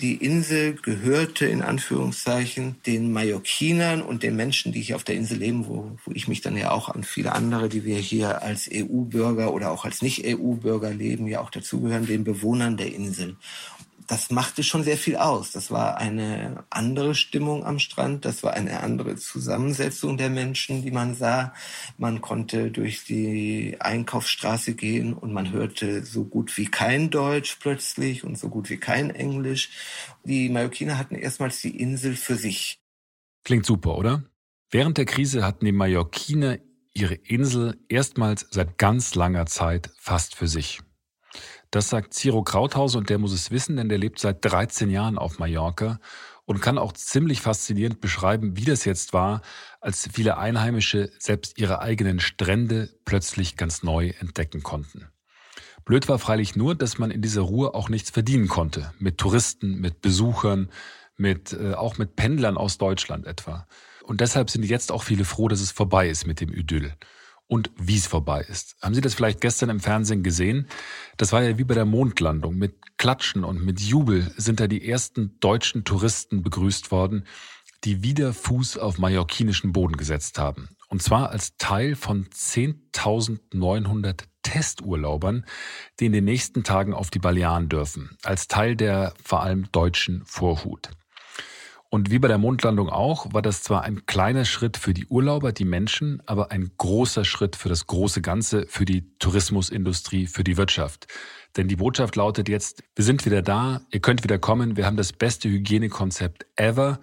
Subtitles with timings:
[0.00, 5.38] Die Insel gehörte in Anführungszeichen den Mallorquinern und den Menschen, die hier auf der Insel
[5.38, 8.70] leben, wo, wo ich mich dann ja auch an viele andere, die wir hier als
[8.72, 13.34] EU-Bürger oder auch als Nicht-EU-Bürger leben, ja auch dazugehören, den Bewohnern der Insel
[14.08, 15.52] das machte schon sehr viel aus.
[15.52, 20.90] Das war eine andere Stimmung am Strand, das war eine andere Zusammensetzung der Menschen, die
[20.90, 21.52] man sah.
[21.98, 28.24] Man konnte durch die Einkaufsstraße gehen und man hörte so gut wie kein Deutsch plötzlich
[28.24, 29.68] und so gut wie kein Englisch.
[30.24, 32.80] Die Mallorquiner hatten erstmals die Insel für sich.
[33.44, 34.24] Klingt super, oder?
[34.70, 36.58] Während der Krise hatten die Mallorquiner
[36.94, 40.80] ihre Insel erstmals seit ganz langer Zeit fast für sich.
[41.70, 45.18] Das sagt Ciro Krauthaus und der muss es wissen, denn der lebt seit 13 Jahren
[45.18, 46.00] auf Mallorca
[46.46, 49.42] und kann auch ziemlich faszinierend beschreiben, wie das jetzt war,
[49.80, 55.08] als viele Einheimische selbst ihre eigenen Strände plötzlich ganz neu entdecken konnten.
[55.84, 58.92] Blöd war freilich nur, dass man in dieser Ruhe auch nichts verdienen konnte.
[58.98, 60.70] Mit Touristen, mit Besuchern,
[61.16, 63.66] mit, äh, auch mit Pendlern aus Deutschland etwa.
[64.04, 66.94] Und deshalb sind jetzt auch viele froh, dass es vorbei ist mit dem Idyll
[67.48, 68.76] und wie es vorbei ist.
[68.80, 70.68] Haben Sie das vielleicht gestern im Fernsehen gesehen?
[71.16, 72.56] Das war ja wie bei der Mondlandung.
[72.56, 77.24] Mit Klatschen und mit Jubel sind da die ersten deutschen Touristen begrüßt worden,
[77.84, 80.68] die wieder Fuß auf mallorquinischen Boden gesetzt haben.
[80.88, 85.44] Und zwar als Teil von 10.900 Testurlaubern,
[86.00, 88.16] die in den nächsten Tagen auf die Balearen dürfen.
[88.22, 90.90] Als Teil der vor allem deutschen Vorhut.
[91.90, 95.52] Und wie bei der Mondlandung auch, war das zwar ein kleiner Schritt für die Urlauber,
[95.52, 100.58] die Menschen, aber ein großer Schritt für das große Ganze, für die Tourismusindustrie, für die
[100.58, 101.06] Wirtschaft.
[101.56, 104.98] Denn die Botschaft lautet jetzt, wir sind wieder da, ihr könnt wieder kommen, wir haben
[104.98, 107.00] das beste Hygienekonzept ever,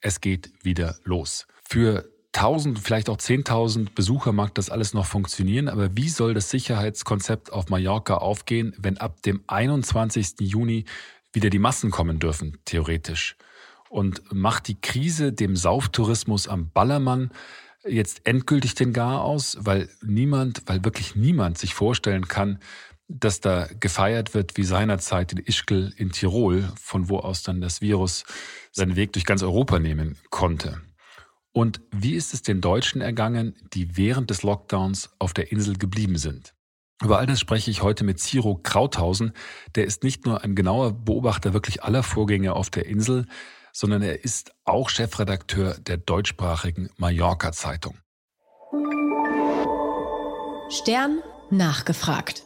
[0.00, 1.46] es geht wieder los.
[1.68, 6.48] Für 1000, vielleicht auch 10.000 Besucher mag das alles noch funktionieren, aber wie soll das
[6.48, 10.36] Sicherheitskonzept auf Mallorca aufgehen, wenn ab dem 21.
[10.40, 10.86] Juni
[11.34, 13.36] wieder die Massen kommen dürfen, theoretisch?
[13.92, 17.30] Und macht die Krise dem Sauftourismus am Ballermann
[17.86, 22.58] jetzt endgültig den Gar aus, weil niemand, weil wirklich niemand sich vorstellen kann,
[23.08, 27.82] dass da gefeiert wird wie seinerzeit in Ischgl in Tirol, von wo aus dann das
[27.82, 28.24] Virus
[28.70, 30.80] seinen Weg durch ganz Europa nehmen konnte.
[31.52, 36.16] Und wie ist es den Deutschen ergangen, die während des Lockdowns auf der Insel geblieben
[36.16, 36.54] sind?
[37.02, 39.32] Über all das spreche ich heute mit Ciro Krauthausen.
[39.74, 43.26] Der ist nicht nur ein genauer Beobachter wirklich aller Vorgänge auf der Insel,
[43.72, 47.98] sondern er ist auch Chefredakteur der deutschsprachigen Mallorca Zeitung.
[50.70, 52.44] Stern nachgefragt.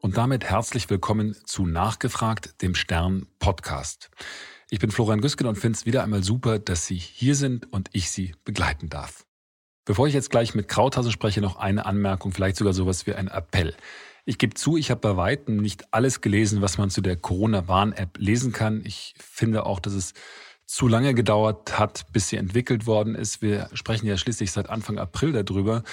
[0.00, 4.10] Und damit herzlich willkommen zu Nachgefragt, dem Stern Podcast.
[4.70, 7.88] Ich bin Florian Güsken und finde es wieder einmal super, dass Sie hier sind und
[7.92, 9.24] ich Sie begleiten darf.
[9.84, 13.28] Bevor ich jetzt gleich mit Krauthase spreche, noch eine Anmerkung, vielleicht sogar sowas wie ein
[13.28, 13.76] Appell.
[14.28, 18.18] Ich gebe zu, ich habe bei weitem nicht alles gelesen, was man zu der Corona-Warn-App
[18.18, 18.82] lesen kann.
[18.84, 20.14] Ich finde auch, dass es
[20.66, 23.40] zu lange gedauert hat, bis sie entwickelt worden ist.
[23.40, 25.84] Wir sprechen ja schließlich seit Anfang April darüber.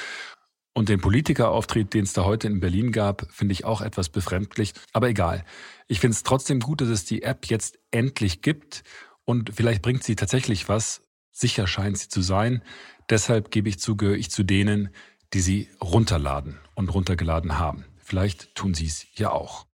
[0.74, 4.74] Und den Politikerauftritt, den es da heute in Berlin gab, finde ich auch etwas befremdlich.
[4.94, 5.46] Aber egal.
[5.88, 8.84] Ich finde es trotzdem gut, dass es die App jetzt endlich gibt.
[9.26, 11.04] Und vielleicht bringt sie tatsächlich was.
[11.32, 12.64] Sicher scheint sie zu sein.
[13.12, 14.90] Deshalb gebe ich zu, gehöre ich zu denen,
[15.36, 17.86] die sie runterladen und runtergeladen haben.
[18.14, 19.66] Vielleicht tun Sie es ja auch.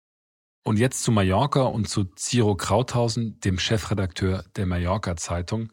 [0.62, 5.72] Und jetzt zu Mallorca und zu Ciro Krauthausen, dem Chefredakteur der Mallorca Zeitung.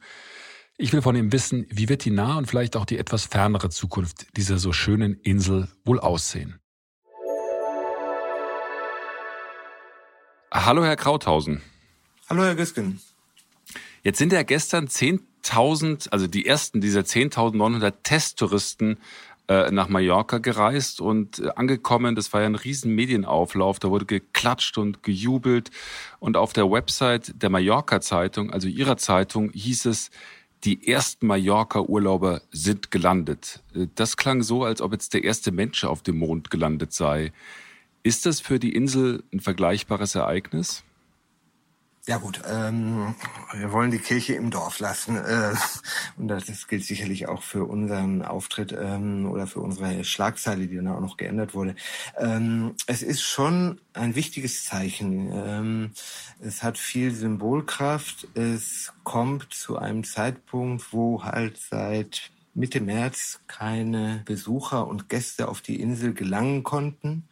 [0.75, 3.69] Ich will von ihm wissen, wie wird die nahe und vielleicht auch die etwas fernere
[3.69, 6.59] Zukunft dieser so schönen Insel wohl aussehen.
[10.51, 11.61] Hallo, Herr Krauthausen.
[12.31, 12.99] Hallo, Herr Güsken.
[14.01, 18.97] Jetzt sind ja gestern 10.000, also die ersten dieser 10.900 Testtouristen
[19.71, 22.15] nach Mallorca gereist und äh, angekommen.
[22.15, 23.79] Das war ja ein riesen Medienauflauf.
[23.79, 25.71] Da wurde geklatscht und gejubelt.
[26.19, 30.09] Und auf der Website der Mallorca-Zeitung, also ihrer Zeitung, hieß es,
[30.63, 33.61] die ersten Mallorca-Urlauber sind gelandet.
[33.75, 37.31] Äh, das klang so, als ob jetzt der erste Mensch auf dem Mond gelandet sei.
[38.03, 40.83] Ist das für die Insel ein vergleichbares Ereignis?
[42.07, 43.15] Ja gut, ähm,
[43.51, 45.55] wir wollen die Kirche im Dorf lassen äh,
[46.17, 50.75] und das, das gilt sicherlich auch für unseren Auftritt ähm, oder für unsere Schlagzeile, die
[50.75, 51.75] dann auch noch geändert wurde.
[52.19, 55.31] Ähm, es ist schon ein wichtiges Zeichen.
[55.33, 55.91] Ähm,
[56.39, 58.27] es hat viel Symbolkraft.
[58.35, 65.61] Es kommt zu einem Zeitpunkt, wo halt seit Mitte März keine Besucher und Gäste auf
[65.61, 67.27] die Insel gelangen konnten.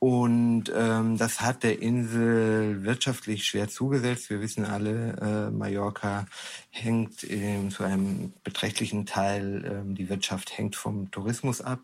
[0.00, 4.30] Und ähm, das hat der Insel wirtschaftlich schwer zugesetzt.
[4.30, 6.24] Wir wissen alle, äh, Mallorca
[6.70, 11.80] hängt ähm, zu einem beträchtlichen Teil, ähm, die Wirtschaft hängt vom Tourismus ab.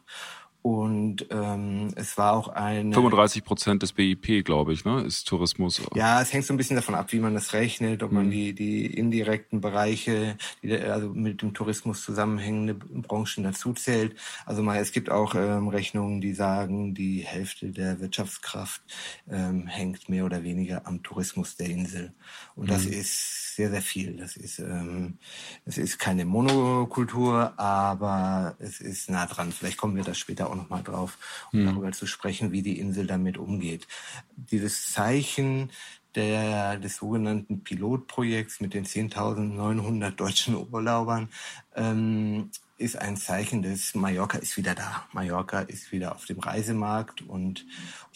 [0.66, 5.80] Und ähm, es war auch ein 35 Prozent des BIP, glaube ich, ne, ist Tourismus.
[5.94, 8.16] Ja, es hängt so ein bisschen davon ab, wie man das rechnet, ob mhm.
[8.16, 14.16] man die die indirekten Bereiche, die also mit dem Tourismus zusammenhängende Branchen dazu zählt.
[14.44, 18.82] Also mal, es gibt auch ähm, Rechnungen, die sagen, die Hälfte der Wirtschaftskraft
[19.30, 22.12] ähm, hängt mehr oder weniger am Tourismus der Insel.
[22.56, 22.70] Und mhm.
[22.70, 24.16] das ist sehr sehr viel.
[24.16, 25.18] Das ist ähm,
[25.64, 29.52] es ist keine Monokultur, aber es ist nah dran.
[29.52, 31.18] Vielleicht kommen wir da später auch nochmal drauf,
[31.52, 31.66] um mhm.
[31.66, 33.88] darüber zu sprechen, wie die Insel damit umgeht.
[34.36, 35.70] Dieses Zeichen
[36.14, 41.28] der, des sogenannten Pilotprojekts mit den 10.900 deutschen Urlaubern
[41.74, 45.06] ähm, ist ein Zeichen des Mallorca ist wieder da.
[45.12, 47.64] Mallorca ist wieder auf dem Reisemarkt und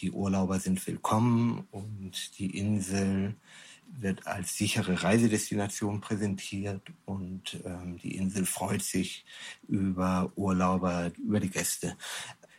[0.00, 3.36] die Urlauber sind willkommen und die Insel
[3.92, 9.24] wird als sichere Reisedestination präsentiert und ähm, die Insel freut sich
[9.68, 11.96] über Urlauber, über die Gäste.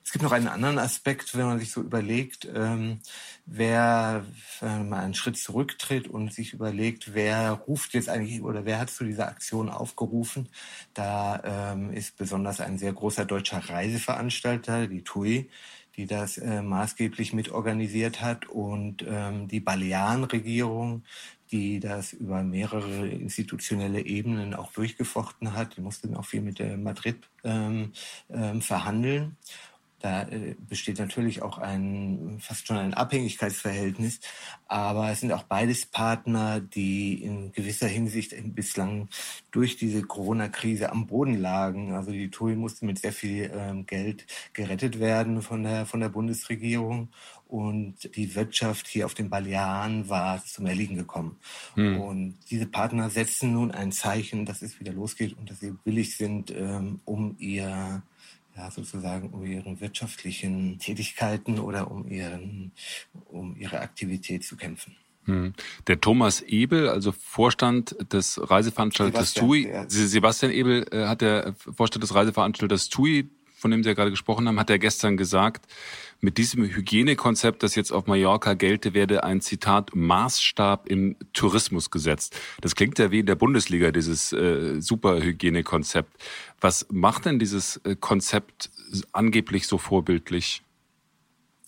[0.03, 2.99] Es gibt noch einen anderen Aspekt, wenn man sich so überlegt, ähm,
[3.45, 4.25] wer
[4.59, 8.89] wenn man einen Schritt zurücktritt und sich überlegt, wer ruft jetzt eigentlich oder wer hat
[8.89, 10.49] zu dieser Aktion aufgerufen.
[10.93, 15.49] Da ähm, ist besonders ein sehr großer deutscher Reiseveranstalter, die TUI,
[15.97, 21.03] die das äh, maßgeblich mitorganisiert hat und ähm, die Balearenregierung,
[21.51, 25.75] die das über mehrere institutionelle Ebenen auch durchgefochten hat.
[25.75, 27.91] Die mussten auch viel mit der Madrid ähm,
[28.29, 29.37] ähm, verhandeln.
[30.01, 34.19] Da äh, besteht natürlich auch ein fast schon ein Abhängigkeitsverhältnis,
[34.67, 39.09] aber es sind auch beides Partner, die in gewisser Hinsicht bislang
[39.51, 41.93] durch diese Corona-Krise am Boden lagen.
[41.93, 46.09] Also die TUI musste mit sehr viel ähm, Geld gerettet werden von der von der
[46.09, 47.09] Bundesregierung
[47.51, 51.37] und die Wirtschaft hier auf den Balearen war zum Erliegen gekommen.
[51.75, 51.99] Hm.
[51.99, 56.15] Und diese Partner setzen nun ein Zeichen, dass es wieder losgeht und dass sie willig
[56.15, 58.03] sind, ähm, um ihr
[58.55, 62.71] ja, sozusagen um ihren wirtschaftlichen Tätigkeiten oder um ihren,
[63.25, 64.95] um ihre Aktivität zu kämpfen.
[65.25, 65.53] Hm.
[65.87, 69.85] Der Thomas Ebel, also Vorstand des Reiseveranstalters TUI, ja.
[69.87, 73.29] Sebastian Ebel äh, hat der Vorstand des Reiseveranstalters TUI,
[73.61, 75.67] von dem Sie ja gerade gesprochen haben, hat er gestern gesagt,
[76.19, 82.35] mit diesem Hygienekonzept, das jetzt auf Mallorca gelte, werde ein Zitat Maßstab im Tourismus gesetzt.
[82.61, 86.11] Das klingt ja wie in der Bundesliga, dieses äh, Superhygienekonzept.
[86.59, 88.71] Was macht denn dieses äh, Konzept
[89.11, 90.63] angeblich so vorbildlich?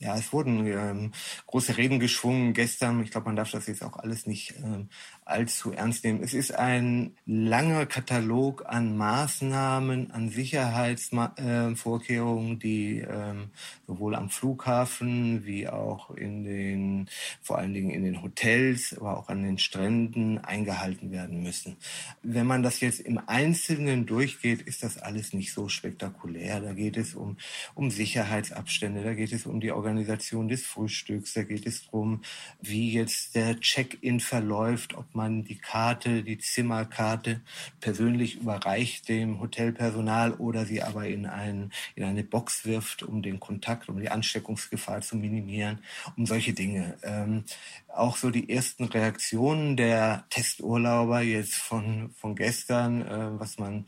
[0.03, 1.13] Ja, es wurden ähm,
[1.47, 3.01] große Reden geschwungen gestern.
[3.03, 4.89] Ich glaube, man darf das jetzt auch alles nicht ähm,
[5.23, 6.21] allzu ernst nehmen.
[6.21, 13.51] Es ist ein langer Katalog an Maßnahmen, an Sicherheitsvorkehrungen, die ähm,
[13.87, 17.07] sowohl am Flughafen wie auch in den,
[17.41, 21.77] vor allen Dingen in den Hotels, aber auch an den Stränden eingehalten werden müssen.
[22.23, 26.59] Wenn man das jetzt im Einzelnen durchgeht, ist das alles nicht so spektakulär.
[26.59, 27.37] Da geht es um,
[27.73, 32.21] um Sicherheitsabstände, da geht es um die Organisation des Frühstücks, da geht es darum,
[32.61, 37.41] wie jetzt der Check-in verläuft, ob man die Karte, die Zimmerkarte
[37.79, 43.39] persönlich überreicht dem Hotelpersonal oder sie aber in, ein, in eine Box wirft, um den
[43.39, 45.79] Kontakt, um die Ansteckungsgefahr zu minimieren,
[46.17, 46.97] um solche Dinge.
[47.03, 47.43] Ähm,
[47.87, 53.85] auch so die ersten Reaktionen der Testurlauber jetzt von, von gestern, äh, was man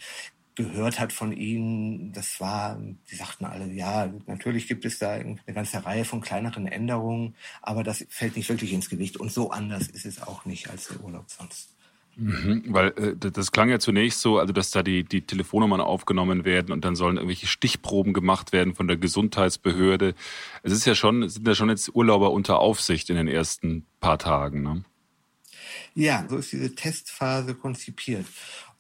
[0.55, 2.79] gehört hat von ihnen, das war,
[3.12, 7.83] die sagten alle, ja, natürlich gibt es da eine ganze Reihe von kleineren Änderungen, aber
[7.83, 9.17] das fällt nicht wirklich ins Gewicht.
[9.17, 11.75] Und so anders ist es auch nicht als der Urlaub sonst.
[12.17, 16.45] Mhm, weil äh, das klang ja zunächst so, also dass da die, die Telefonnummern aufgenommen
[16.45, 20.15] werden und dann sollen irgendwelche Stichproben gemacht werden von der Gesundheitsbehörde.
[20.63, 24.17] Es ist ja schon, sind ja schon jetzt Urlauber unter Aufsicht in den ersten paar
[24.17, 24.63] Tagen.
[24.63, 24.85] Ne?
[25.93, 28.25] Ja, so ist diese Testphase konzipiert.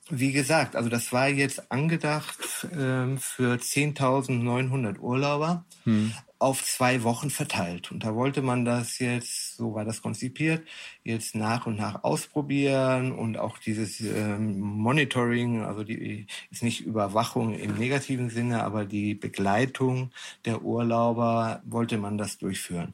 [0.09, 5.65] Wie gesagt, also das war jetzt angedacht ähm, für 10.900 Urlauber.
[5.83, 7.91] Hm auf zwei Wochen verteilt.
[7.91, 10.67] Und da wollte man das jetzt, so war das konzipiert,
[11.05, 17.53] jetzt nach und nach ausprobieren und auch dieses ähm, Monitoring, also die ist nicht Überwachung
[17.53, 20.11] im negativen Sinne, aber die Begleitung
[20.45, 22.93] der Urlauber wollte man das durchführen.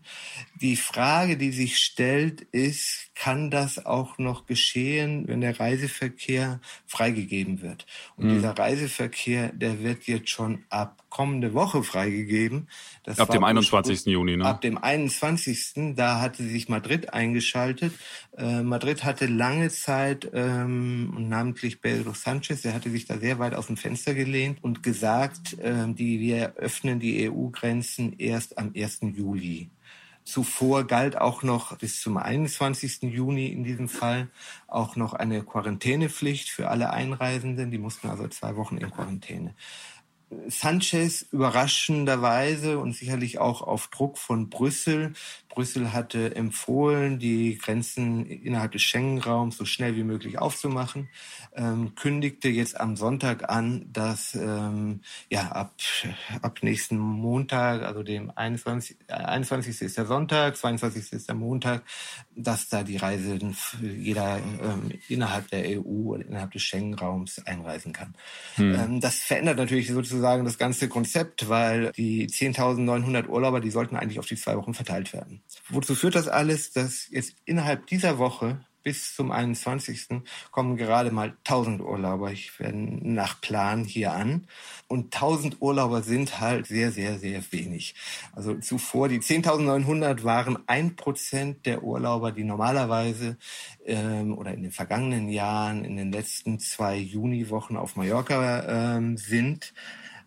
[0.60, 7.62] Die Frage, die sich stellt, ist, kann das auch noch geschehen, wenn der Reiseverkehr freigegeben
[7.62, 7.86] wird?
[8.18, 8.36] Und mhm.
[8.36, 12.68] dieser Reiseverkehr, der wird jetzt schon ab kommende Woche freigegeben.
[13.04, 14.06] Das ab dem 21.
[14.06, 14.46] Juni, ne?
[14.46, 15.94] Ab dem 21.
[15.96, 17.94] Da hatte sich Madrid eingeschaltet.
[18.38, 23.54] Äh, Madrid hatte lange Zeit, ähm, namentlich Pedro Sanchez, der hatte sich da sehr weit
[23.54, 29.00] aus dem Fenster gelehnt und gesagt, äh, die, wir öffnen die EU-Grenzen erst am 1.
[29.14, 29.70] Juli.
[30.24, 33.02] Zuvor galt auch noch bis zum 21.
[33.04, 34.30] Juni in diesem Fall
[34.68, 37.72] auch noch eine Quarantänepflicht für alle Einreisenden.
[37.72, 39.56] Die mussten also zwei Wochen in Quarantäne.
[40.48, 45.14] Sanchez überraschenderweise und sicherlich auch auf Druck von Brüssel.
[45.52, 51.10] Brüssel hatte empfohlen, die Grenzen innerhalb des Schengen-Raums so schnell wie möglich aufzumachen,
[51.56, 55.74] ähm, kündigte jetzt am Sonntag an, dass ähm, ja ab,
[56.42, 58.98] ab nächsten Montag, also dem 21.
[59.08, 59.82] 21.
[59.82, 61.12] ist der Sonntag, 22.
[61.12, 61.84] ist der Montag,
[62.36, 68.16] dass da die Reisen jeder ähm, innerhalb der EU oder innerhalb des Schengen-Raums einreisen kann.
[68.56, 68.76] Hm.
[68.76, 74.20] Ähm, das verändert natürlich sozusagen das ganze Konzept, weil die 10.900 Urlauber, die sollten eigentlich
[74.20, 75.42] auf die zwei Wochen verteilt werden.
[75.70, 80.24] Wozu führt das alles, dass jetzt innerhalb dieser Woche bis zum 21.
[80.52, 82.32] kommen gerade mal 1000 Urlauber.
[82.32, 84.48] Ich werde nach Plan hier an.
[84.88, 87.96] Und 1000 Urlauber sind halt sehr, sehr, sehr wenig.
[88.34, 93.38] Also zuvor, die 10.900 waren ein Prozent der Urlauber, die normalerweise
[93.86, 99.74] ähm, oder in den vergangenen Jahren, in den letzten zwei Juniwochen auf Mallorca ähm, sind.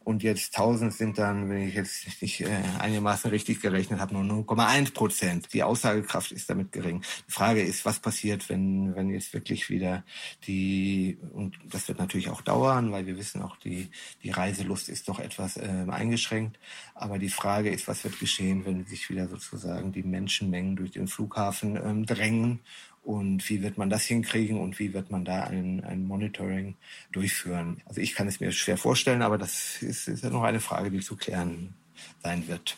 [0.04, 4.44] Und jetzt 1000 sind dann, wenn ich jetzt nicht äh, einigermaßen richtig gerechnet habe, nur
[4.44, 5.52] 0,1 Prozent.
[5.52, 7.02] Die Aussagekraft ist damit gering.
[7.26, 10.04] Die Frage ist, was passiert, wenn, wenn jetzt wirklich wieder
[10.46, 13.88] die, und das wird natürlich auch dauern, weil wir wissen auch, die,
[14.22, 16.58] die Reiselust ist doch etwas äh, eingeschränkt.
[16.94, 21.08] Aber die Frage ist, was wird geschehen, wenn sich wieder sozusagen die Menschenmengen durch den
[21.08, 22.60] Flughafen ähm, drängen
[23.04, 26.74] und wie wird man das hinkriegen und wie wird man da ein, ein Monitoring
[27.12, 27.80] durchführen.
[27.84, 30.90] Also ich kann es mir schwer vorstellen, aber das ist, ist ja noch eine Frage,
[30.90, 31.74] die zu klären
[32.22, 32.76] sein wird.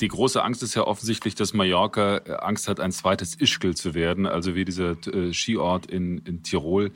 [0.00, 3.94] Die große Angst ist ja offensichtlich, dass Mallorca äh, Angst hat, ein zweites Ischgl zu
[3.94, 6.90] werden, also wie dieser äh, Skiort in, in Tirol,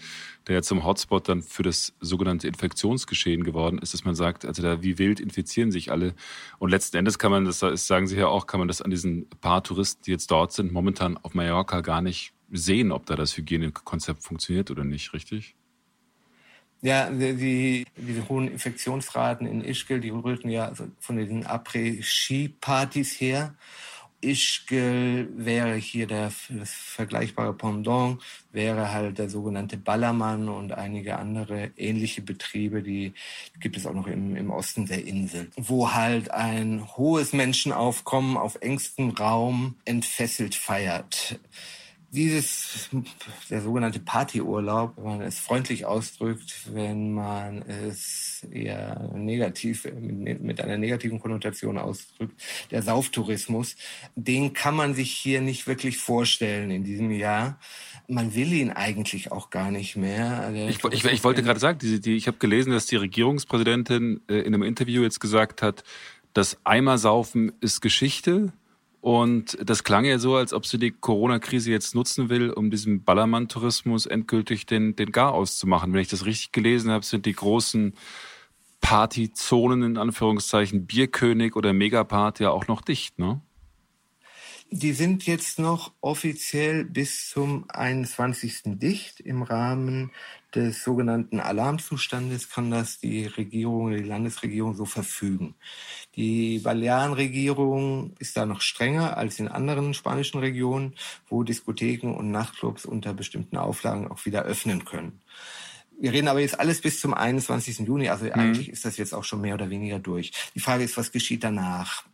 [0.49, 4.63] der ja zum Hotspot dann für das sogenannte Infektionsgeschehen geworden ist, dass man sagt, also
[4.63, 6.13] da wie wild infizieren sich alle.
[6.59, 9.29] Und letzten Endes kann man, das sagen Sie ja auch, kann man das an diesen
[9.41, 13.37] paar Touristen, die jetzt dort sind, momentan auf Mallorca gar nicht sehen, ob da das
[13.37, 15.55] Hygienekonzept funktioniert oder nicht, richtig?
[16.81, 23.57] Ja, die, diese hohen Infektionsraten in Ischgl, die rührten ja von den Après-Ski-Partys her.
[24.21, 28.21] Ischgl wäre hier der, das vergleichbare Pendant,
[28.53, 33.13] wäre halt der sogenannte Ballermann und einige andere ähnliche Betriebe, die
[33.61, 38.59] gibt es auch noch im, im Osten der Insel, wo halt ein hohes Menschenaufkommen auf
[38.61, 41.39] engstem Raum entfesselt feiert
[42.11, 42.89] dieses,
[43.51, 50.79] der sogenannte Partyurlaub, wenn man es freundlich ausdrückt, wenn man es eher negativ, mit einer
[50.79, 53.77] negativen Konnotation ausdrückt, der Sauftourismus,
[54.15, 57.59] den kann man sich hier nicht wirklich vorstellen in diesem Jahr.
[58.07, 60.51] Man will ihn eigentlich auch gar nicht mehr.
[60.69, 64.39] Ich, ich, ich, wollte gerade sagen, die, die, ich habe gelesen, dass die Regierungspräsidentin äh,
[64.39, 65.85] in einem Interview jetzt gesagt hat,
[66.33, 68.53] das Eimersaufen ist Geschichte
[69.01, 73.05] und das klang ja so, als ob sie die Corona-Krise jetzt nutzen will, um diesem
[73.05, 75.93] Ballermann-Tourismus endgültig den, den Garaus zu machen.
[75.93, 77.95] Wenn ich das richtig gelesen habe, sind die großen
[78.81, 83.41] Partyzonen in Anführungszeichen Bierkönig oder Megaparty ja auch noch dicht, ne?
[84.71, 88.63] Die sind jetzt noch offiziell bis zum 21.
[88.79, 89.19] dicht.
[89.19, 90.11] Im Rahmen
[90.55, 95.55] des sogenannten Alarmzustandes kann das die Regierung die Landesregierung so verfügen.
[96.17, 100.95] Die Balearenregierung ist da noch strenger als in anderen spanischen Regionen,
[101.29, 105.21] wo Diskotheken und Nachtclubs unter bestimmten Auflagen auch wieder öffnen können.
[106.01, 107.81] Wir reden aber jetzt alles bis zum 21.
[107.81, 108.33] Juni, also mhm.
[108.33, 110.33] eigentlich ist das jetzt auch schon mehr oder weniger durch.
[110.55, 112.05] Die Frage ist, was geschieht danach?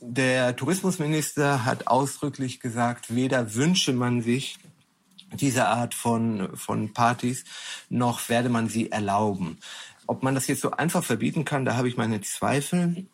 [0.00, 4.58] Der Tourismusminister hat ausdrücklich gesagt, weder wünsche man sich
[5.40, 7.44] diese Art von, von Partys,
[7.88, 9.58] noch werde man sie erlauben.
[10.06, 13.06] Ob man das jetzt so einfach verbieten kann, da habe ich meine Zweifel.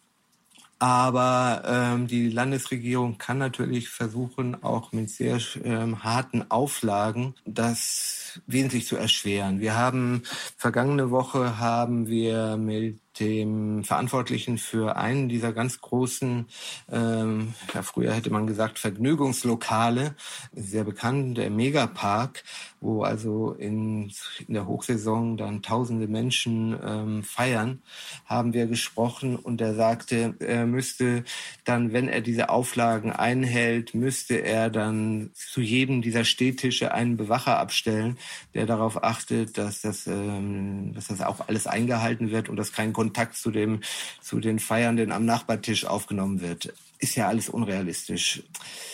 [0.81, 8.87] Aber ähm, die Landesregierung kann natürlich versuchen, auch mit sehr ähm, harten Auflagen das wesentlich
[8.87, 9.61] zu erschweren.
[9.61, 10.23] Wir haben
[10.57, 16.47] vergangene Woche haben wir mit dem Verantwortlichen für einen dieser ganz großen,
[16.91, 20.15] ähm, ja, früher hätte man gesagt, Vergnügungslokale,
[20.53, 22.43] sehr bekannt, der Megapark,
[22.81, 24.11] wo also in,
[24.49, 27.83] in der Hochsaison dann tausende Menschen ähm, feiern,
[28.25, 31.25] haben wir gesprochen und er sagte, er müsste
[31.65, 37.59] dann, wenn er diese Auflagen einhält, müsste er dann zu jedem dieser Stehtische einen Bewacher
[37.59, 38.17] abstellen,
[38.55, 42.93] der darauf achtet, dass das, ähm, dass das auch alles eingehalten wird und dass kein
[42.93, 43.81] Kontakt zu dem,
[44.23, 46.73] zu den Feiernden am Nachbartisch aufgenommen wird.
[47.01, 48.43] Ist ja alles unrealistisch.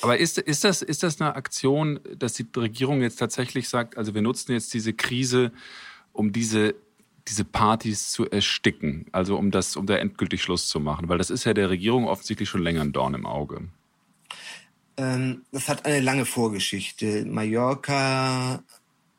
[0.01, 4.15] Aber ist, ist, das, ist das eine Aktion, dass die Regierung jetzt tatsächlich sagt, also
[4.15, 5.53] wir nutzen jetzt diese Krise,
[6.13, 6.75] um diese
[7.29, 11.31] diese Partys zu ersticken, also um das, um da endgültig Schluss zu machen, weil das
[11.31, 13.69] ist ja der Regierung offensichtlich schon länger ein Dorn im Auge.
[14.97, 17.25] Ähm, das hat eine lange Vorgeschichte.
[17.25, 18.63] Mallorca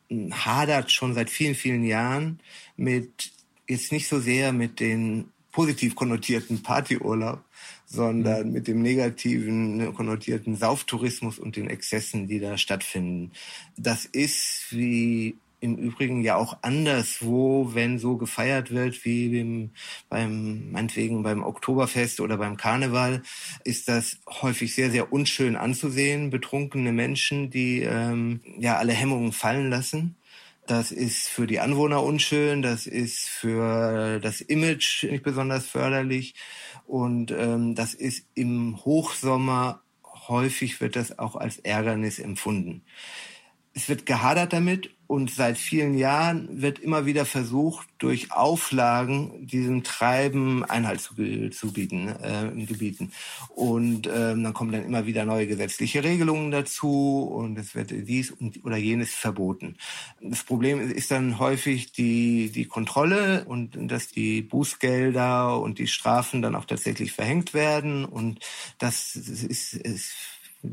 [0.10, 2.40] hm, hadert schon seit vielen, vielen Jahren
[2.78, 3.32] mit,
[3.68, 7.44] jetzt nicht so sehr mit den positiv konnotierten Partyurlaub,
[7.88, 13.32] sondern mit dem negativen konnotierten Sauftourismus und den Exzessen, die da stattfinden.
[13.78, 19.72] Das ist, wie im Übrigen ja auch anderswo, wenn so gefeiert wird wie beim,
[20.10, 23.24] beim meinetwegen beim Oktoberfest oder beim Karneval,
[23.64, 26.30] ist das häufig sehr, sehr unschön anzusehen.
[26.30, 30.16] Betrunkene Menschen, die ähm, ja alle Hemmungen fallen lassen.
[30.68, 36.36] Das ist für die Anwohner unschön, das ist für das Image nicht besonders förderlich
[36.86, 39.82] und ähm, das ist im Hochsommer
[40.28, 42.84] häufig wird das auch als Ärgernis empfunden.
[43.74, 49.84] Es wird gehadert damit und seit vielen Jahren wird immer wieder versucht, durch Auflagen diesem
[49.84, 51.16] Treiben Einhalt zu,
[51.50, 53.12] zu bieten äh, Gebieten.
[53.56, 58.34] Und ähm, dann kommen dann immer wieder neue gesetzliche Regelungen dazu und es wird dies
[58.64, 59.78] oder jenes verboten.
[60.22, 66.42] Das Problem ist dann häufig die, die Kontrolle und dass die Bußgelder und die Strafen
[66.42, 68.06] dann auch tatsächlich verhängt werden.
[68.06, 68.40] Und
[68.78, 70.14] das ist, ist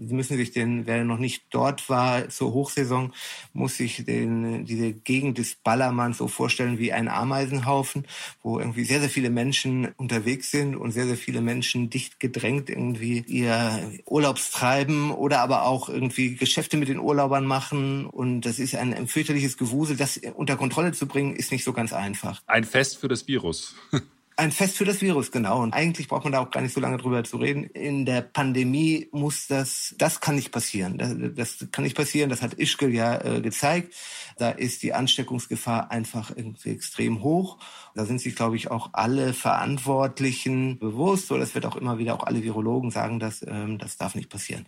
[0.06, 3.12] Sie müssen sich den, wer noch nicht dort war zur Hochsaison,
[3.52, 8.06] muss sich den, diese Gegend des Ballermanns so vorstellen wie ein Ameisenhaufen,
[8.42, 12.70] wo irgendwie sehr, sehr viele Menschen unterwegs sind und sehr, sehr viele Menschen dicht gedrängt
[12.70, 18.06] irgendwie ihr Urlaubstreiben oder aber auch irgendwie Geschäfte mit den Urlaubern machen.
[18.06, 19.96] Und das ist ein, ein fürchterliches Gewusel.
[19.96, 22.42] Das unter Kontrolle zu bringen, ist nicht so ganz einfach.
[22.46, 23.74] Ein Fest für das Virus.
[24.36, 25.62] Ein Fest für das Virus, genau.
[25.62, 27.64] Und eigentlich braucht man da auch gar nicht so lange drüber zu reden.
[27.64, 30.98] In der Pandemie muss das, das kann nicht passieren.
[30.98, 32.30] Das, das kann nicht passieren.
[32.30, 33.94] Das hat Ischgl ja äh, gezeigt.
[34.36, 37.58] Da ist die Ansteckungsgefahr einfach irgendwie extrem hoch.
[37.94, 41.30] Da sind sich, glaube ich, auch alle Verantwortlichen bewusst.
[41.30, 44.30] Oder es wird auch immer wieder auch alle Virologen sagen, dass ähm, das darf nicht
[44.30, 44.66] passieren.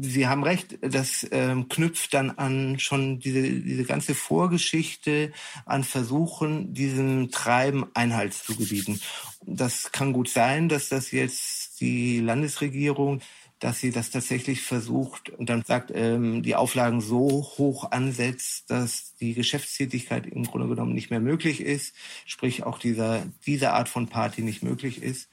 [0.00, 5.32] Sie haben recht, das ähm, knüpft dann an schon diese, diese ganze Vorgeschichte
[5.66, 9.00] an Versuchen, diesem Treiben Einhalt zu gebieten.
[9.44, 13.20] Das kann gut sein, dass das jetzt die Landesregierung
[13.62, 19.14] dass sie das tatsächlich versucht und dann sagt, ähm, die Auflagen so hoch ansetzt, dass
[19.20, 21.94] die Geschäftstätigkeit im Grunde genommen nicht mehr möglich ist,
[22.26, 25.28] sprich auch dieser, diese Art von Party nicht möglich ist.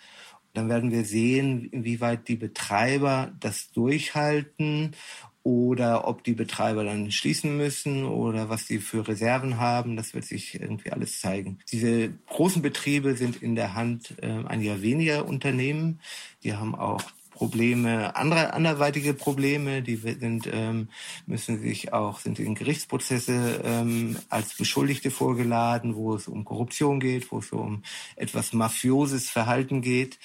[0.54, 4.96] Dann werden wir sehen, inwieweit die Betreiber das durchhalten
[5.44, 9.96] oder ob die Betreiber dann schließen müssen oder was sie für Reserven haben.
[9.96, 11.60] Das wird sich irgendwie alles zeigen.
[11.72, 16.02] Diese großen Betriebe sind in der Hand äh, einiger weniger Unternehmen.
[16.44, 17.02] Die haben auch
[17.39, 20.89] Probleme, andere anderweitige Probleme, die sind, ähm,
[21.25, 27.32] müssen sich auch, sind in Gerichtsprozesse ähm, als Beschuldigte vorgeladen, wo es um Korruption geht,
[27.32, 27.84] wo es um
[28.17, 30.19] etwas mafioses Verhalten geht.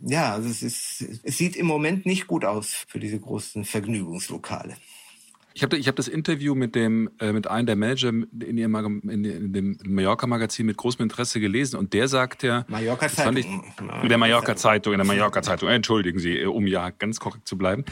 [0.00, 4.76] Ja, also es ist, es sieht im Moment nicht gut aus für diese großen Vergnügungslokale.
[5.54, 9.00] Ich habe ich hab das Interview mit dem äh, mit einem der Manager in, ihrem,
[9.08, 13.64] in, in dem Mallorca-Magazin mit großem Interesse gelesen und der sagt ja, Mallorca Zeitung,
[14.02, 17.58] in der Mallorca Zeitung, in der Mallorca Zeitung, entschuldigen Sie, um ja ganz korrekt zu
[17.58, 17.84] bleiben.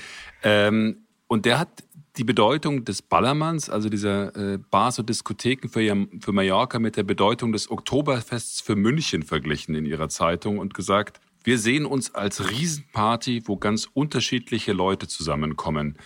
[0.43, 1.69] Ähm, und der hat
[2.17, 7.05] die Bedeutung des Ballermanns, also dieser äh, Bars und Diskotheken für, für Mallorca mit der
[7.05, 12.51] Bedeutung des Oktoberfests für München verglichen in ihrer Zeitung und gesagt, wir sehen uns als
[12.51, 15.97] Riesenparty, wo ganz unterschiedliche Leute zusammenkommen.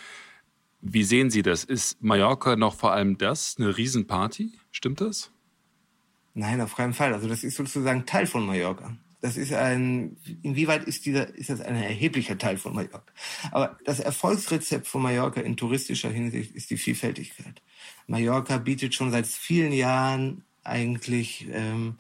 [0.83, 1.63] Wie sehen Sie das?
[1.63, 4.53] Ist Mallorca noch vor allem das, eine Riesenparty?
[4.73, 5.31] Stimmt das?
[6.35, 7.15] Nein, auf keinen Fall.
[7.15, 8.97] Also das ist sozusagen Teil von Mallorca.
[9.21, 13.13] Das ist ein, inwieweit ist dieser, ist das ein erheblicher Teil von Mallorca?
[13.53, 17.63] Aber das Erfolgsrezept von Mallorca in touristischer Hinsicht ist die Vielfältigkeit.
[18.09, 21.97] Mallorca bietet schon seit vielen Jahren eigentlich ähm,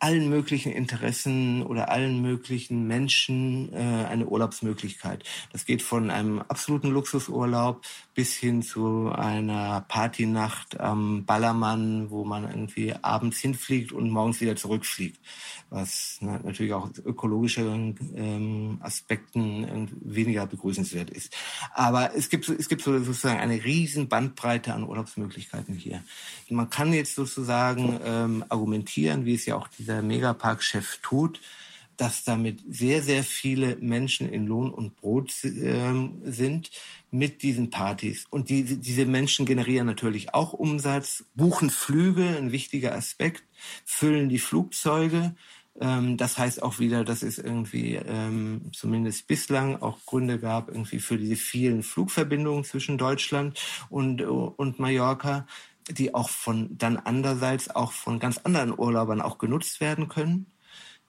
[0.00, 5.24] allen möglichen Interessen oder allen möglichen Menschen äh, eine Urlaubsmöglichkeit.
[5.52, 7.82] Das geht von einem absoluten Luxusurlaub
[8.14, 14.56] bis hin zu einer Partynacht am Ballermann, wo man irgendwie abends hinfliegt und morgens wieder
[14.56, 15.20] zurückfliegt,
[15.68, 21.36] was na, natürlich auch ökologische ähm, Aspekten weniger begrüßenswert ist.
[21.74, 26.02] Aber es gibt, es gibt sozusagen eine riesen Bandbreite an Urlaubsmöglichkeiten hier.
[26.48, 31.40] Man kann jetzt sozusagen ähm, argumentieren, wie es ja auch dieser Megapark-Chef tut,
[31.96, 35.92] dass damit sehr, sehr viele Menschen in Lohn und Brot äh,
[36.24, 36.70] sind
[37.10, 38.24] mit diesen Partys.
[38.30, 43.42] Und die, diese Menschen generieren natürlich auch Umsatz, buchen Flüge, ein wichtiger Aspekt,
[43.84, 45.34] füllen die Flugzeuge.
[45.78, 51.00] Ähm, das heißt auch wieder, dass es irgendwie ähm, zumindest bislang auch Gründe gab irgendwie
[51.00, 55.46] für diese vielen Flugverbindungen zwischen Deutschland und, und Mallorca,
[55.90, 60.46] die auch von dann andererseits auch von ganz anderen Urlaubern auch genutzt werden können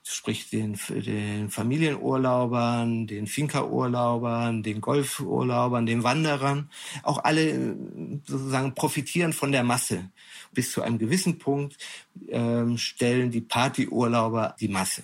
[0.04, 6.70] sprich den, den Familienurlaubern, den Finca-Urlaubern, den Golfurlaubern, den Wanderern,
[7.02, 7.76] auch alle
[8.26, 10.10] sozusagen profitieren von der Masse.
[10.52, 11.78] Bis zu einem gewissen Punkt
[12.28, 15.02] ähm, stellen die Partyurlauber die Masse.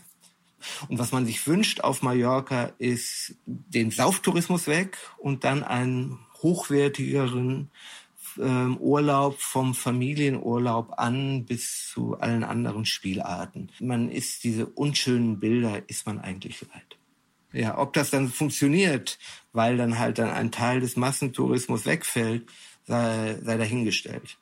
[0.89, 7.71] Und was man sich wünscht auf Mallorca ist den Sauftourismus weg und dann einen hochwertigeren
[8.41, 13.71] ähm, Urlaub vom Familienurlaub an bis zu allen anderen Spielarten.
[13.81, 16.99] Man ist diese unschönen Bilder, ist man eigentlich leid.
[17.53, 19.19] Ja, ob das dann funktioniert,
[19.53, 22.47] weil dann halt dann ein Teil des Massentourismus wegfällt,
[22.85, 24.37] sei, sei dahingestellt.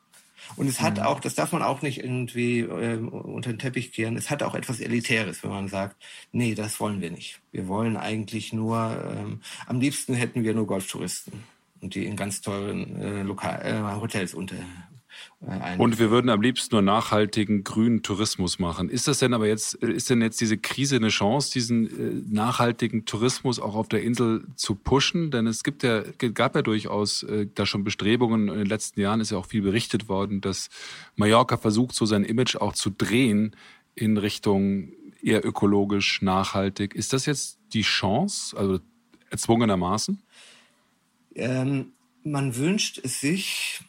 [0.56, 1.02] Und es hat mhm.
[1.02, 4.54] auch, das darf man auch nicht irgendwie äh, unter den Teppich kehren, es hat auch
[4.54, 5.96] etwas Elitäres, wenn man sagt,
[6.32, 7.40] nee, das wollen wir nicht.
[7.52, 11.44] Wir wollen eigentlich nur, ähm, am liebsten hätten wir nur Golftouristen
[11.80, 14.56] und die in ganz teuren äh, Lokal äh, Hotels unter.
[15.46, 18.88] Äh, und wir würden am liebsten nur nachhaltigen grünen Tourismus machen.
[18.88, 23.04] Ist das denn aber jetzt, ist denn jetzt diese Krise eine Chance, diesen äh, nachhaltigen
[23.04, 25.30] Tourismus auch auf der Insel zu pushen?
[25.30, 26.02] Denn es gibt ja,
[26.34, 28.48] gab ja durchaus äh, da schon Bestrebungen.
[28.48, 30.68] In den letzten Jahren ist ja auch viel berichtet worden, dass
[31.16, 33.54] Mallorca versucht, so sein Image auch zu drehen
[33.94, 36.94] in Richtung eher ökologisch, nachhaltig.
[36.94, 38.78] Ist das jetzt die Chance, also
[39.30, 40.22] erzwungenermaßen?
[41.37, 41.92] Ähm,
[42.25, 43.81] man wünscht es sich,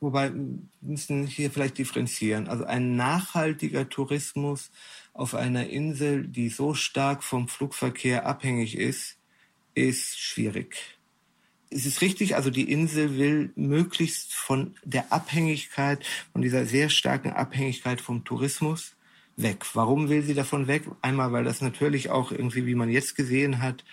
[0.00, 2.46] wobei wir müssen hier vielleicht differenzieren.
[2.46, 4.70] Also ein nachhaltiger Tourismus
[5.12, 9.16] auf einer Insel, die so stark vom Flugverkehr abhängig ist,
[9.74, 10.76] ist schwierig.
[11.70, 17.32] Es ist richtig, also die Insel will möglichst von der Abhängigkeit, von dieser sehr starken
[17.32, 18.93] Abhängigkeit vom Tourismus
[19.36, 19.64] weg.
[19.74, 20.84] Warum will sie davon weg?
[21.02, 23.84] Einmal, weil das natürlich auch irgendwie, wie man jetzt gesehen hat,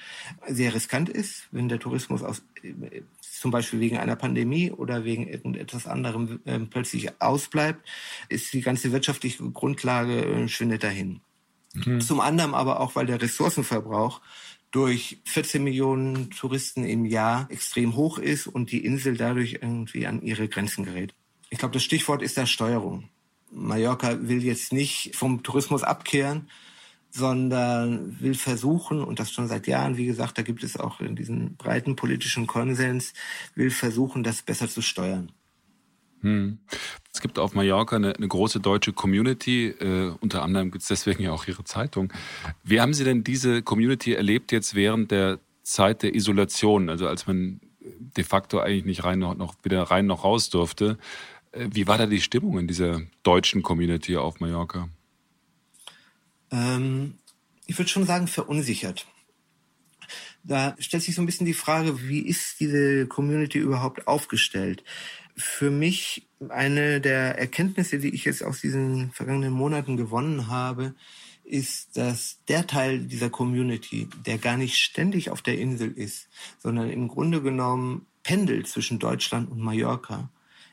[0.47, 2.43] sehr riskant ist, wenn der Tourismus aus,
[3.21, 7.87] zum Beispiel wegen einer Pandemie oder wegen irgendetwas anderem äh, plötzlich ausbleibt,
[8.29, 11.21] ist die ganze wirtschaftliche Grundlage äh, schwindet dahin.
[11.73, 12.01] Mhm.
[12.01, 14.21] Zum anderen aber auch, weil der Ressourcenverbrauch
[14.71, 20.21] durch 14 Millionen Touristen im Jahr extrem hoch ist und die Insel dadurch irgendwie an
[20.21, 21.13] ihre Grenzen gerät.
[21.49, 23.09] Ich glaube, das Stichwort ist da Steuerung.
[23.51, 26.49] Mallorca will jetzt nicht vom Tourismus abkehren,
[27.11, 31.55] sondern will versuchen, und das schon seit Jahren, wie gesagt, da gibt es auch diesen
[31.57, 33.13] breiten politischen Konsens,
[33.53, 35.31] will versuchen, das besser zu steuern.
[36.21, 36.59] Hm.
[37.13, 41.23] Es gibt auf Mallorca eine, eine große deutsche Community, äh, unter anderem gibt es deswegen
[41.23, 42.13] ja auch Ihre Zeitung.
[42.63, 47.27] Wie haben Sie denn diese Community erlebt jetzt während der Zeit der Isolation, also als
[47.27, 50.97] man de facto eigentlich nicht rein noch, noch wieder rein noch raus durfte?
[51.51, 54.89] Äh, wie war da die Stimmung in dieser deutschen Community auf Mallorca?
[56.51, 57.15] Ähm,
[57.67, 59.07] ich würde schon sagen, verunsichert.
[60.43, 64.83] Da stellt sich so ein bisschen die Frage, wie ist diese Community überhaupt aufgestellt?
[65.35, 70.95] Für mich eine der Erkenntnisse, die ich jetzt aus diesen vergangenen Monaten gewonnen habe,
[71.43, 76.27] ist, dass der Teil dieser Community, der gar nicht ständig auf der Insel ist,
[76.59, 80.29] sondern im Grunde genommen pendelt zwischen Deutschland und Mallorca,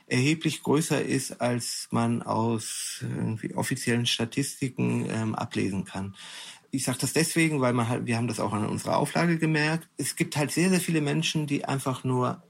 [0.08, 3.04] erheblich größer ist, als man aus
[3.54, 6.14] offiziellen Statistiken ähm, ablesen kann.
[6.70, 9.88] Ich sage das deswegen, weil man halt, wir haben das auch an unserer Auflage gemerkt.
[9.96, 12.42] Es gibt halt sehr, sehr viele Menschen, die einfach nur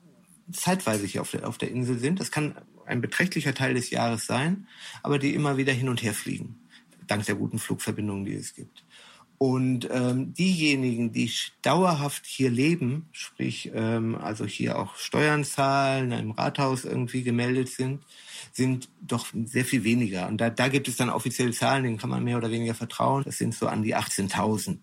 [0.52, 2.20] zeitweise hier auf der, auf der Insel sind.
[2.20, 4.66] Das kann ein beträchtlicher Teil des Jahres sein,
[5.02, 6.56] aber die immer wieder hin und her fliegen,
[7.06, 8.84] dank der guten Flugverbindungen, die es gibt.
[9.38, 11.31] Und ähm, diejenigen, die
[11.62, 18.03] dauerhaft hier leben, sprich ähm, also hier auch Steuern zahlen, im Rathaus irgendwie gemeldet sind,
[18.53, 20.27] sind doch sehr viel weniger.
[20.27, 23.22] Und da, da gibt es dann offizielle Zahlen, denen kann man mehr oder weniger vertrauen.
[23.24, 24.79] Das sind so an die 18.000.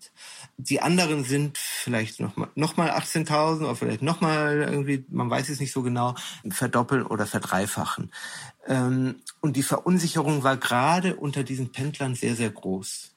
[0.56, 5.28] Die anderen sind vielleicht noch mal, noch mal 18.000 oder vielleicht noch mal irgendwie, man
[5.28, 6.14] weiß es nicht so genau,
[6.48, 8.10] verdoppeln oder verdreifachen.
[8.66, 13.15] Ähm, und die Verunsicherung war gerade unter diesen Pendlern sehr, sehr groß.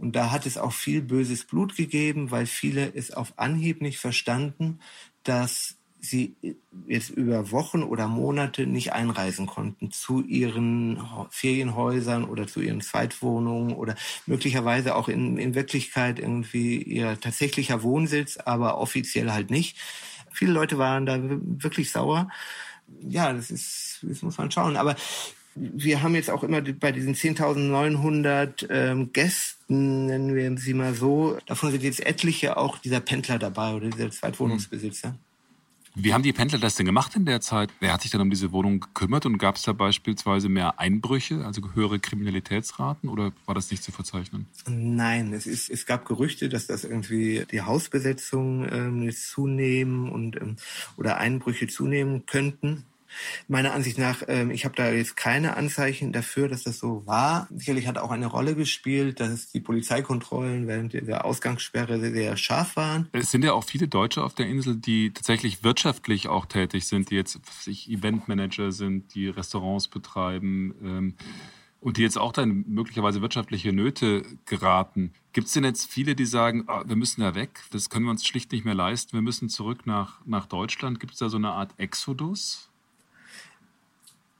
[0.00, 3.98] Und da hat es auch viel böses Blut gegeben, weil viele es auf Anhieb nicht
[3.98, 4.80] verstanden,
[5.24, 6.34] dass sie
[6.86, 10.98] jetzt über Wochen oder Monate nicht einreisen konnten zu ihren
[11.30, 13.94] Ferienhäusern oder zu ihren Zweitwohnungen oder
[14.26, 19.76] möglicherweise auch in, in Wirklichkeit irgendwie ihr tatsächlicher Wohnsitz, aber offiziell halt nicht.
[20.32, 22.30] Viele Leute waren da wirklich sauer.
[23.02, 24.76] Ja, das ist, das muss man schauen.
[24.76, 24.96] Aber
[25.54, 31.38] wir haben jetzt auch immer bei diesen 10.900 ähm, Gästen, nennen wir sie mal so,
[31.46, 35.14] davon sind jetzt etliche auch dieser Pendler dabei oder dieser Zweitwohnungsbesitzer.
[35.94, 37.70] Wie haben die Pendler das denn gemacht in der Zeit?
[37.80, 41.44] Wer hat sich dann um diese Wohnung gekümmert und gab es da beispielsweise mehr Einbrüche,
[41.44, 44.46] also höhere Kriminalitätsraten oder war das nicht zu verzeichnen?
[44.68, 50.56] Nein, es, ist, es gab Gerüchte, dass das irgendwie die Hausbesetzung ähm, zunehmen und ähm,
[50.96, 52.84] oder Einbrüche zunehmen könnten.
[53.48, 57.48] Meiner Ansicht nach, ähm, ich habe da jetzt keine Anzeichen dafür, dass das so war.
[57.54, 63.08] Sicherlich hat auch eine Rolle gespielt, dass die Polizeikontrollen während der Ausgangssperre sehr scharf waren.
[63.12, 67.10] Es sind ja auch viele Deutsche auf der Insel, die tatsächlich wirtschaftlich auch tätig sind,
[67.10, 70.74] die jetzt sich Eventmanager sind, die Restaurants betreiben.
[70.82, 71.14] Ähm,
[71.80, 75.12] und die jetzt auch dann möglicherweise wirtschaftliche Nöte geraten.
[75.32, 78.10] Gibt es denn jetzt viele, die sagen, oh, wir müssen da weg, das können wir
[78.10, 81.00] uns schlicht nicht mehr leisten, wir müssen zurück nach, nach Deutschland?
[81.00, 82.69] Gibt es da so eine Art Exodus?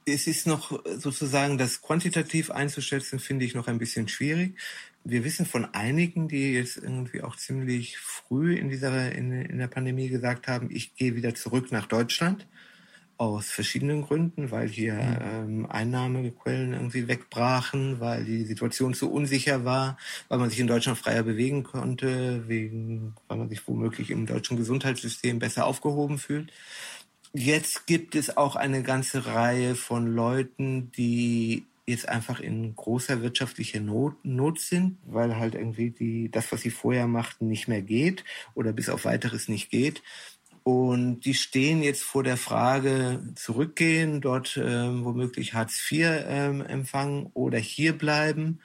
[0.06, 4.56] Es ist noch sozusagen das quantitativ einzuschätzen, finde ich noch ein bisschen schwierig.
[5.04, 9.68] Wir wissen von einigen, die jetzt irgendwie auch ziemlich früh in dieser in, in der
[9.68, 12.46] Pandemie gesagt haben, ich gehe wieder zurück nach Deutschland
[13.20, 15.18] aus verschiedenen Gründen, weil hier mhm.
[15.60, 20.98] ähm, Einnahmequellen irgendwie wegbrachen, weil die Situation zu unsicher war, weil man sich in Deutschland
[20.98, 26.50] freier bewegen konnte, wegen, weil man sich womöglich im deutschen Gesundheitssystem besser aufgehoben fühlt.
[27.32, 33.80] Jetzt gibt es auch eine ganze Reihe von Leuten, die jetzt einfach in großer wirtschaftlicher
[33.80, 38.24] Not, Not sind, weil halt irgendwie die, das, was sie vorher machten, nicht mehr geht
[38.54, 40.02] oder bis auf weiteres nicht geht.
[40.62, 47.30] Und die stehen jetzt vor der Frage, zurückgehen, dort ähm, womöglich Hartz IV ähm, empfangen
[47.34, 48.60] oder hier bleiben.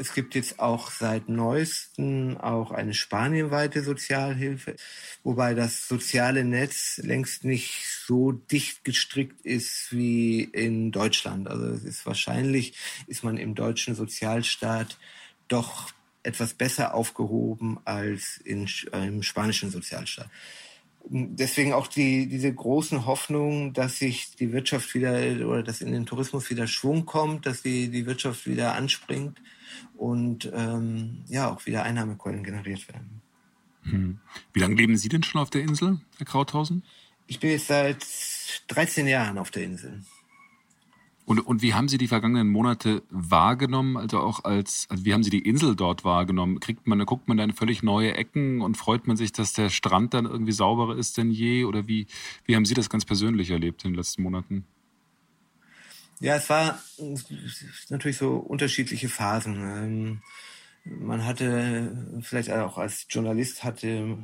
[0.00, 4.76] Es gibt jetzt auch seit neuestem auch eine spanienweite Sozialhilfe,
[5.24, 11.48] wobei das soziale Netz längst nicht so dicht gestrickt ist wie in Deutschland.
[11.48, 12.72] Also es ist wahrscheinlich,
[13.08, 14.96] ist man im deutschen Sozialstaat
[15.48, 20.30] doch etwas besser aufgehoben als in, äh, im spanischen Sozialstaat.
[21.08, 25.12] Deswegen auch die, diese großen Hoffnungen, dass sich die Wirtschaft wieder
[25.46, 29.40] oder dass in den Tourismus wieder Schwung kommt, dass die, die Wirtschaft wieder anspringt
[29.96, 33.22] und ähm, ja auch wieder Einnahmequellen generiert werden.
[33.82, 34.18] Hm.
[34.52, 36.84] Wie lange leben Sie denn schon auf der Insel, Herr Krauthausen?
[37.26, 38.06] Ich bin jetzt seit
[38.68, 40.02] 13 Jahren auf der Insel.
[41.30, 43.96] Und, und wie haben Sie die vergangenen Monate wahrgenommen?
[43.96, 46.58] Also auch als, also wie haben Sie die Insel dort wahrgenommen?
[46.58, 50.12] Kriegt man, guckt man dann völlig neue Ecken und freut man sich, dass der Strand
[50.12, 51.66] dann irgendwie sauberer ist denn je?
[51.66, 52.08] Oder wie,
[52.46, 54.64] wie haben Sie das ganz persönlich erlebt in den letzten Monaten?
[56.18, 56.82] Ja, es war
[57.90, 59.54] natürlich so unterschiedliche Phasen.
[59.54, 60.22] Ähm,
[60.82, 64.18] man hatte, vielleicht auch als Journalist hatte,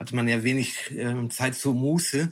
[0.00, 2.30] hatte man ja wenig ähm, Zeit zur Muße.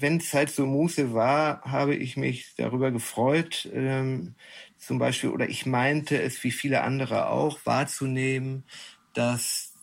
[0.00, 4.34] Wenn Zeit zur Muße war, habe ich mich darüber gefreut, ähm,
[4.78, 8.64] zum Beispiel, oder ich meinte es wie viele andere auch, wahrzunehmen,
[9.12, 9.74] dass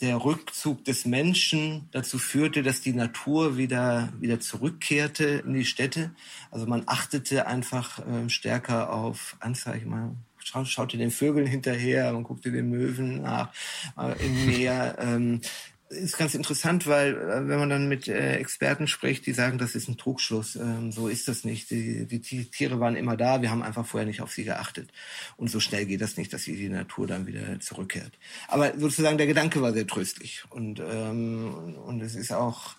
[0.00, 6.12] der Rückzug des Menschen dazu führte, dass die Natur wieder, wieder zurückkehrte in die Städte.
[6.50, 9.90] Also man achtete einfach äh, stärker auf Anzeichen.
[9.90, 10.24] Man
[10.64, 13.52] schaute den Vögeln hinterher, man guckte den Möwen nach
[13.98, 14.96] äh, im Meer.
[15.06, 15.40] Ähm,
[15.88, 19.74] ist ganz interessant, weil äh, wenn man dann mit äh, Experten spricht, die sagen, das
[19.74, 20.56] ist ein Trugschluss.
[20.56, 21.70] Ähm, so ist das nicht.
[21.70, 24.90] Die, die, die, Tiere waren immer da, wir haben einfach vorher nicht auf sie geachtet.
[25.36, 28.12] Und so schnell geht das nicht, dass die Natur dann wieder zurückkehrt.
[28.48, 30.44] Aber sozusagen der Gedanke war sehr tröstlich.
[30.50, 32.74] Und, ähm, und es ist auch,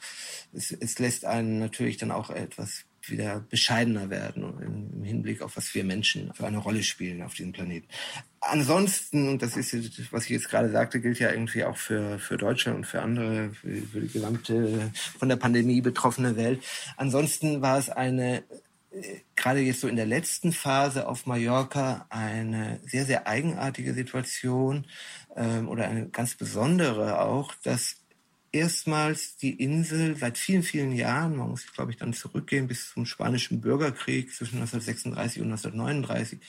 [0.54, 5.74] es, es lässt einen natürlich dann auch etwas wieder bescheidener werden im Hinblick auf was
[5.74, 7.88] wir Menschen für eine Rolle spielen auf diesem Planeten.
[8.40, 9.74] Ansonsten, und das ist,
[10.12, 13.52] was ich jetzt gerade sagte, gilt ja irgendwie auch für, für Deutschland und für andere,
[13.52, 16.64] für, für die gesamte von der Pandemie betroffene Welt.
[16.96, 18.44] Ansonsten war es eine
[19.36, 24.86] gerade jetzt so in der letzten Phase auf Mallorca eine sehr, sehr eigenartige Situation
[25.36, 27.97] ähm, oder eine ganz besondere auch, dass
[28.58, 33.06] erstmals die Insel seit vielen, vielen Jahren, man muss, glaube ich, dann zurückgehen bis zum
[33.06, 36.40] Spanischen Bürgerkrieg zwischen 1936 und 1939,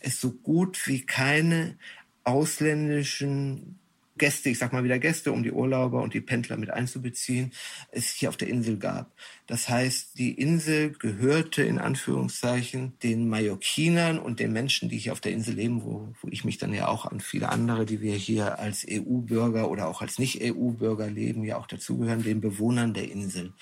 [0.00, 1.76] es so gut wie keine
[2.24, 3.78] ausländischen
[4.18, 7.52] Gäste, ich sag mal wieder Gäste, um die Urlauber und die Pendler mit einzubeziehen,
[7.90, 9.12] es hier auf der Insel gab.
[9.46, 15.20] Das heißt, die Insel gehörte in Anführungszeichen den Mallorquinern und den Menschen, die hier auf
[15.20, 18.14] der Insel leben, wo, wo ich mich dann ja auch an viele andere, die wir
[18.14, 23.52] hier als EU-Bürger oder auch als Nicht-EU-Bürger leben, ja auch dazugehören, den Bewohnern der Insel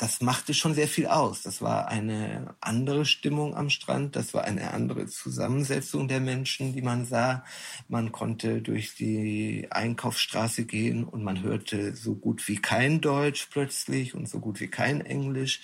[0.00, 1.42] das machte schon sehr viel aus.
[1.42, 6.80] Das war eine andere Stimmung am Strand, das war eine andere Zusammensetzung der Menschen, die
[6.80, 7.44] man sah.
[7.86, 14.14] Man konnte durch die Einkaufsstraße gehen und man hörte so gut wie kein Deutsch plötzlich
[14.14, 15.60] und so gut wie kein Englisch.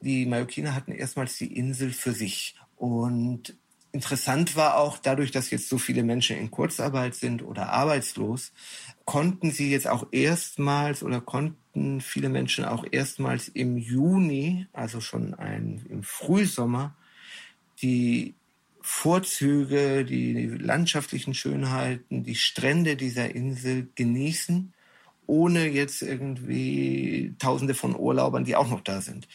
[0.00, 3.56] Die Mallorquiner hatten erstmals die Insel für sich und
[3.96, 8.52] Interessant war auch dadurch, dass jetzt so viele Menschen in Kurzarbeit sind oder arbeitslos,
[9.06, 15.32] konnten sie jetzt auch erstmals oder konnten viele Menschen auch erstmals im Juni, also schon
[15.32, 16.94] ein, im Frühsommer,
[17.80, 18.34] die
[18.82, 24.74] Vorzüge, die landschaftlichen Schönheiten, die Strände dieser Insel genießen
[25.26, 29.28] ohne jetzt irgendwie Tausende von Urlaubern, die auch noch da sind.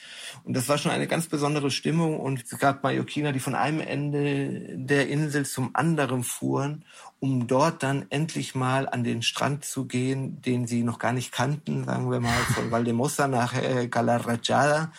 [0.44, 2.20] Und das war schon eine ganz besondere Stimmung.
[2.20, 6.86] Und es gab Mallorquiner, die von einem Ende der Insel zum anderen fuhren,
[7.20, 11.32] um dort dann endlich mal an den Strand zu gehen, den sie noch gar nicht
[11.32, 14.92] kannten, sagen wir mal, von Valdemossa nach äh, Galarrachada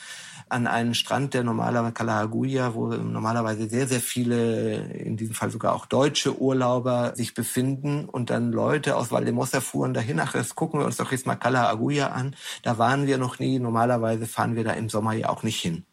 [0.53, 5.75] an einen Strand, der normalerweise Calahaguya, wo normalerweise sehr, sehr viele, in diesem Fall sogar
[5.75, 10.21] auch deutsche Urlauber sich befinden und dann Leute aus Valdemossa fuhren dahin.
[10.21, 12.37] Ach, jetzt gucken wir uns doch jetzt mal Calahaguya an.
[12.63, 13.59] Da waren wir noch nie.
[13.59, 15.85] Normalerweise fahren wir da im Sommer ja auch nicht hin.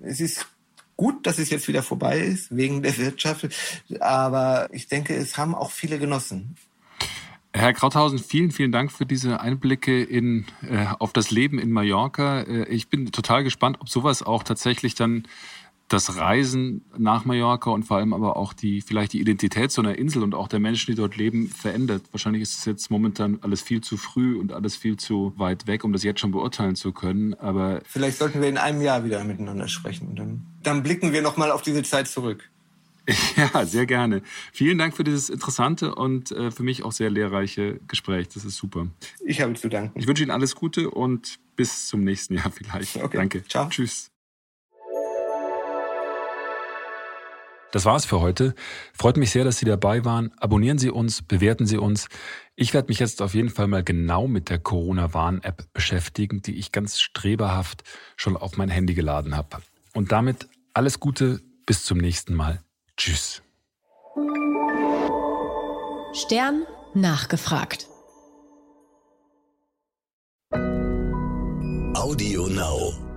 [0.00, 0.46] Es ist
[0.96, 3.48] gut, dass es jetzt wieder vorbei ist, wegen der Wirtschaft.
[4.00, 6.56] Aber ich denke, es haben auch viele genossen.
[7.54, 12.42] Herr Krauthausen, vielen, vielen Dank für diese Einblicke in, äh, auf das Leben in Mallorca.
[12.42, 15.24] Äh, ich bin total gespannt, ob sowas auch tatsächlich dann
[15.88, 19.98] das Reisen nach Mallorca und vor allem aber auch die, vielleicht die Identität so einer
[19.98, 22.04] Insel und auch der Menschen, die dort leben, verändert.
[22.12, 25.84] Wahrscheinlich ist es jetzt momentan alles viel zu früh und alles viel zu weit weg,
[25.84, 27.34] um das jetzt schon beurteilen zu können.
[27.34, 30.14] Aber vielleicht sollten wir in einem Jahr wieder miteinander sprechen.
[30.14, 32.48] Dann, dann blicken wir nochmal auf diese Zeit zurück.
[33.36, 34.22] Ja, sehr gerne.
[34.52, 38.28] Vielen Dank für dieses interessante und äh, für mich auch sehr lehrreiche Gespräch.
[38.28, 38.86] Das ist super.
[39.24, 39.98] Ich habe zu danken.
[39.98, 42.96] Ich wünsche Ihnen alles Gute und bis zum nächsten Jahr vielleicht.
[42.96, 43.16] Okay.
[43.16, 43.44] Danke.
[43.46, 43.68] Ciao.
[43.68, 44.12] Tschüss.
[47.72, 48.54] Das war's für heute.
[48.92, 50.30] Freut mich sehr, dass Sie dabei waren.
[50.36, 52.08] Abonnieren Sie uns, bewerten Sie uns.
[52.54, 56.70] Ich werde mich jetzt auf jeden Fall mal genau mit der Corona-Warn-App beschäftigen, die ich
[56.70, 57.82] ganz streberhaft
[58.16, 59.62] schon auf mein Handy geladen habe.
[59.94, 62.60] Und damit alles Gute, bis zum nächsten Mal.
[63.02, 63.42] Tschüss.
[66.12, 67.88] Stern nachgefragt.
[71.96, 73.11] Audio Now.